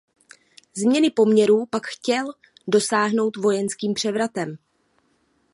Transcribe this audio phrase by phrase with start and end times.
[0.77, 2.25] Změny poměrů pak chtěl
[2.67, 4.57] dosáhnout vojenským převratem.